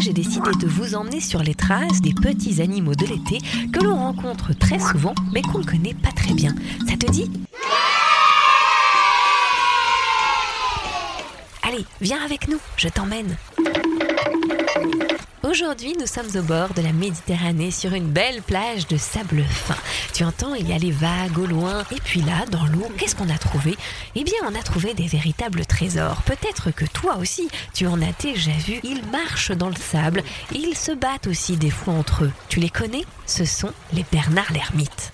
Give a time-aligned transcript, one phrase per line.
[0.00, 3.38] J'ai décidé de vous emmener sur les traces des petits animaux de l'été
[3.72, 6.54] que l'on rencontre très souvent mais qu'on ne connaît pas très bien.
[6.88, 7.30] Ça te dit?
[11.62, 13.36] Allez, viens avec nous, je t'emmène.
[15.52, 19.76] Aujourd'hui, nous sommes au bord de la Méditerranée sur une belle plage de sable fin.
[20.14, 21.84] Tu entends, il y a les vagues au loin.
[21.90, 23.76] Et puis là, dans l'eau, qu'est-ce qu'on a trouvé?
[24.14, 26.22] Eh bien, on a trouvé des véritables trésors.
[26.22, 28.80] Peut-être que toi aussi, tu en as déjà vu.
[28.82, 30.22] Ils marchent dans le sable
[30.54, 32.32] et ils se battent aussi des fois entre eux.
[32.48, 33.04] Tu les connais?
[33.26, 35.12] Ce sont les Bernard l'ermite.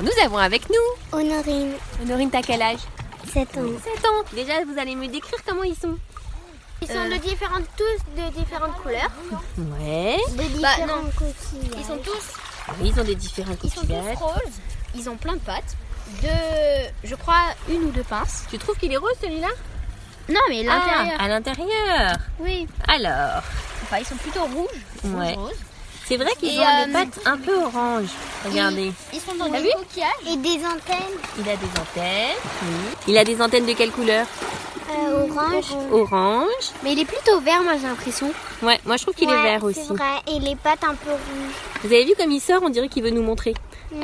[0.00, 2.80] Nous avons avec nous Honorine, Honorine, t'as quel âge?
[3.30, 3.60] 7 ans.
[3.94, 4.24] 7 ans.
[4.34, 5.98] Déjà, vous allez me décrire comment ils sont
[6.82, 9.10] Ils sont de différentes, tous de différentes couleurs,
[9.80, 10.18] Ouais.
[10.30, 11.12] de Bah, différentes.
[11.78, 12.34] Ils sont tous,
[12.80, 14.16] Oui, ils ont des différents ils sont tous coquillages.
[14.18, 14.60] roses.
[14.94, 15.74] Ils ont plein de pattes.
[16.22, 18.44] Deux, je crois, une ou deux pinces.
[18.50, 19.48] Tu trouves qu'il est rose celui-là?
[20.28, 21.16] Non, mais l'intérieur.
[21.18, 22.16] Ah, à l'intérieur.
[22.40, 22.66] Oui.
[22.88, 23.42] Alors,
[23.82, 25.14] Enfin, ils sont plutôt rouges.
[25.14, 25.34] Ouais.
[25.34, 25.52] Roses.
[26.06, 28.08] c'est vrai qu'ils ont euh, des pattes un peu orange.
[28.44, 28.92] Regardez.
[29.12, 30.08] Ils sont dans des coquillages.
[30.28, 32.36] Et des antennes Il a des antennes.
[33.06, 34.26] Il a des antennes de quelle couleur?
[34.90, 35.64] Euh, orange.
[35.92, 36.70] Orange.
[36.82, 38.32] Mais il est plutôt vert, moi j'ai l'impression.
[38.62, 39.88] Ouais, moi je trouve qu'il est vert c'est aussi.
[39.88, 40.22] vrai.
[40.34, 41.82] Et les pattes un peu rouges.
[41.82, 43.54] Vous avez vu comme il sort On dirait qu'il veut nous montrer.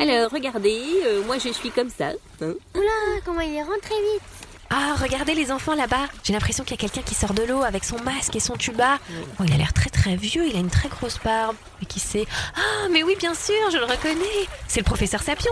[0.00, 2.06] Alors, regardez, euh, moi je suis comme ça.
[2.40, 2.52] hein.
[2.74, 4.22] Oula, comment il est rentré vite.
[4.70, 6.06] Ah, regardez les enfants là-bas.
[6.24, 8.56] J'ai l'impression qu'il y a quelqu'un qui sort de l'eau avec son masque et son
[8.56, 8.98] tuba.
[9.38, 11.56] Oh, il a l'air très très vieux, il a une très grosse barbe.
[11.80, 12.26] Mais qui c'est
[12.56, 14.48] Ah, mais oui, bien sûr, je le reconnais.
[14.68, 15.50] C'est le professeur Sapiens.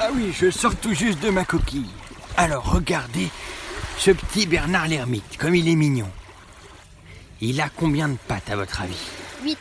[0.00, 1.90] Ah oui, je sors tout juste de ma coquille.
[2.38, 3.28] Alors regardez
[3.98, 6.08] ce petit Bernard l'ermite, comme il est mignon.
[7.40, 8.96] Il a combien de pattes à votre avis
[9.42, 9.58] 8,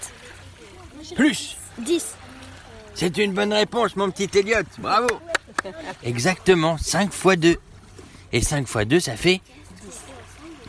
[1.15, 2.15] Plus 10.
[2.93, 4.63] C'est une bonne réponse, mon petit Elliot.
[4.79, 5.07] Bravo
[6.03, 7.57] Exactement, 5 fois 2.
[8.31, 9.41] Et 5 fois 2, ça fait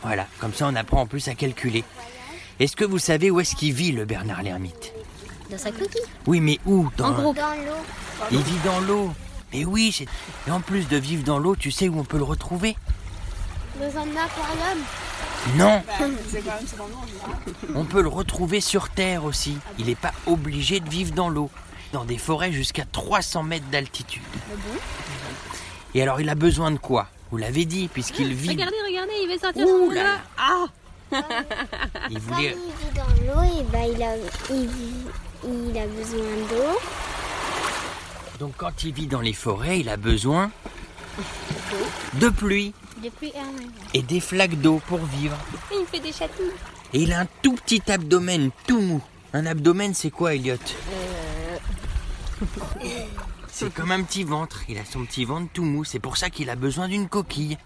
[0.03, 1.83] Voilà, comme ça on apprend en plus à calculer.
[2.59, 4.93] Est-ce que vous savez où est-ce qu'il vit, le Bernard l'ermite
[5.49, 6.01] Dans sa coquille.
[6.25, 7.11] Oui, mais où dans...
[7.11, 7.37] groupe.
[7.37, 8.29] Dans l'eau.
[8.31, 9.13] Il vit dans l'eau.
[9.53, 10.07] Mais oui, c'est...
[10.47, 12.75] Et en plus de vivre dans l'eau, tu sais où on peut le retrouver
[13.79, 14.79] Dans un aquarium.
[15.55, 15.83] Non
[17.75, 19.57] On peut le retrouver sur Terre aussi.
[19.77, 21.49] Il n'est pas obligé de vivre dans l'eau.
[21.93, 24.21] Dans des forêts jusqu'à 300 mètres d'altitude.
[25.93, 27.07] Et alors, il a besoin de quoi?
[27.31, 28.49] Vous l'avez dit, puisqu'il vit...
[28.49, 30.17] Regardez, regardez, il veut sortir Ouh son là là.
[30.37, 30.65] Ah
[32.09, 32.55] Il Comme voulait...
[32.55, 34.15] il vit dans l'eau, et bah, il, a,
[34.53, 36.79] il, a besoin d'eau.
[38.39, 40.51] Donc, quand il vit dans les forêts, il a besoin
[42.15, 42.73] de pluie
[43.93, 45.37] et des flaques d'eau pour vivre.
[45.71, 46.51] Il fait des chatouilles.
[46.93, 49.01] Et il a un tout petit abdomen tout mou.
[49.33, 50.55] Un abdomen, c'est quoi, Elliot
[53.49, 54.61] C'est comme un petit ventre.
[54.69, 55.83] Il a son petit ventre tout mou.
[55.83, 57.57] C'est pour ça qu'il a besoin d'une coquille.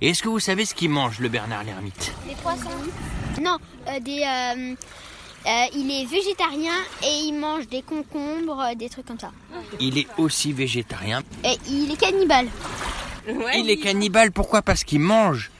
[0.00, 2.68] Et est-ce que vous savez ce qu'il mange, le Bernard l'ermite Des poissons
[3.42, 3.58] Non,
[3.88, 4.22] euh, des.
[4.22, 4.74] euh,
[5.44, 9.32] euh, il est végétarien et il mange des concombres, euh, des trucs comme ça.
[9.80, 11.22] Il est aussi végétarien.
[11.44, 12.46] Et il est cannibale.
[13.26, 14.62] Il est cannibale, pourquoi?
[14.62, 15.50] Parce qu'il mange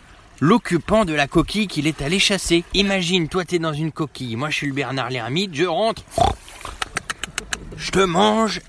[0.41, 2.65] l'occupant de la coquille qu'il est allé chasser.
[2.75, 6.03] Imagine, toi t'es dans une coquille, moi je suis le Bernard l'ermite, je rentre,
[7.77, 8.61] je te mange,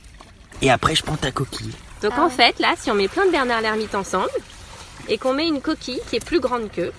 [0.62, 1.74] et après je prends ta coquille.
[2.04, 4.30] Donc en fait, là, si on met plein de Bernard l'ermite ensemble
[5.08, 6.92] et qu'on met une coquille qui est plus grande qu'eux,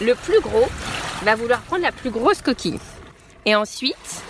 [0.00, 0.68] le plus gros
[1.22, 2.80] va vouloir prendre la plus grosse coquille.
[3.46, 4.22] Et ensuite,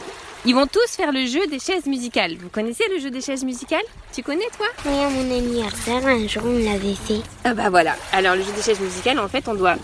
[0.46, 2.36] Ils vont tous faire le jeu des chaises musicales.
[2.38, 3.82] Vous connaissez le jeu des chaises musicales?
[4.12, 4.66] Tu connais toi?
[4.86, 7.20] Oui, à mon anniversaire, un jour, on l'avait fait.
[7.44, 7.94] Ah bah voilà.
[8.12, 9.76] Alors le jeu des chaises musicales, en fait, on doit,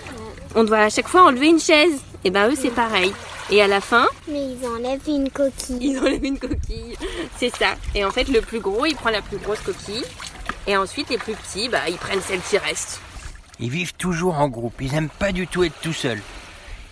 [0.55, 2.01] on doit à chaque fois enlever une chaise.
[2.25, 3.13] Et ben eux, c'est pareil.
[3.51, 5.79] Et à la fin, Mais ils enlèvent une coquille.
[5.81, 6.97] ils enlèvent une coquille.
[7.39, 7.77] C'est ça.
[7.95, 10.03] Et en fait, le plus gros, il prend la plus grosse coquille.
[10.67, 13.01] Et ensuite, les plus petits, bah, ils prennent celle qui reste.
[13.61, 16.21] Ils vivent toujours en groupe, ils aiment pas du tout être tout seuls.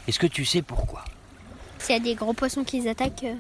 [0.06, 1.05] Est-ce que tu sais pourquoi?
[1.84, 3.34] S'il y a des gros poissons qui les attaquent, euh,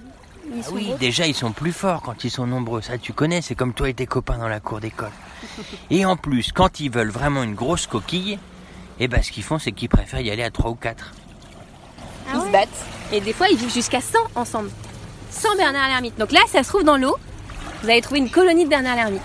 [0.54, 0.96] ils Ah sont oui, gros.
[0.98, 3.88] déjà ils sont plus forts quand ils sont nombreux, ça tu connais, c'est comme toi
[3.88, 5.10] et tes copains dans la cour d'école.
[5.90, 8.38] Et en plus, quand ils veulent vraiment une grosse coquille,
[9.00, 11.12] eh ben ce qu'ils font c'est qu'ils préfèrent y aller à 3 ou 4.
[12.34, 12.68] ils se battent.
[13.12, 14.70] Et des fois, ils vivent jusqu'à 100 ensemble.
[15.30, 16.18] 100 Bernard l'ermite.
[16.18, 17.16] Donc là, ça se trouve dans l'eau.
[17.82, 19.22] Vous allez trouver une colonie de Bernard l'ermite.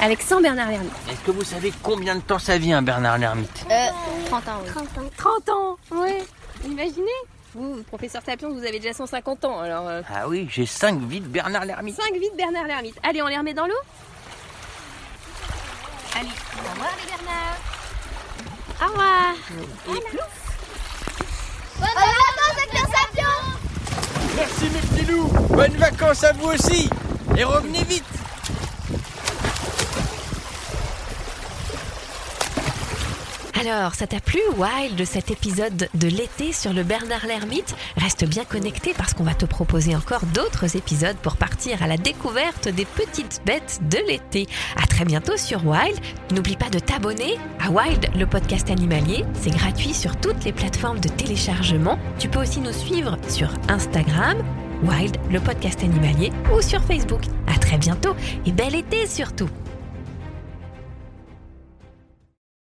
[0.00, 0.92] Avec 100 Bernard l'ermite.
[1.10, 3.66] Est-ce que vous savez combien de temps ça vit un Bernard l'ermite?
[3.70, 3.86] Euh,
[4.26, 4.70] 30 ans, oui.
[4.72, 5.10] 30 ans.
[5.16, 6.24] 30 ans Ouais.
[6.66, 7.06] Imaginez
[7.54, 9.58] Vous, professeur Tapion, vous avez déjà 150 ans.
[9.60, 11.96] Alors, euh, Ah oui, j'ai 5 vies de Bernard l'ermite.
[12.00, 12.96] 5 vies de Bernard l'ermite.
[13.02, 13.74] Allez, on les remet dans l'eau
[16.14, 17.56] Allez, au revoir les Bernard.
[18.82, 19.34] Au revoir.
[19.88, 20.40] Et plouf
[24.36, 26.88] Merci mes petits loups Bonnes vacances à vous aussi
[27.36, 28.04] Et revenez vite
[33.60, 37.76] Alors, ça t'a plu, Wild, cet épisode de l'été sur le Bernard l'ermite?
[37.98, 41.98] Reste bien connecté parce qu'on va te proposer encore d'autres épisodes pour partir à la
[41.98, 44.46] découverte des petites bêtes de l'été.
[44.82, 46.00] À très bientôt sur Wild.
[46.32, 49.26] N'oublie pas de t'abonner à Wild, le podcast animalier.
[49.34, 51.98] C'est gratuit sur toutes les plateformes de téléchargement.
[52.18, 54.38] Tu peux aussi nous suivre sur Instagram,
[54.84, 57.24] Wild, le podcast animalier, ou sur Facebook.
[57.46, 58.16] À très bientôt
[58.46, 59.50] et bel été surtout